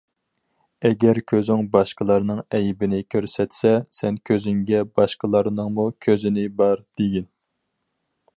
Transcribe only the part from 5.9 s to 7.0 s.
كۆزىنى بار«